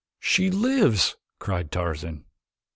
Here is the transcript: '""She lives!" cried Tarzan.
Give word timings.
'""She 0.31 0.49
lives!" 0.49 1.15
cried 1.37 1.71
Tarzan. 1.71 2.25